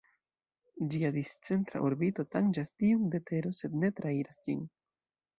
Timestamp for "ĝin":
4.49-4.65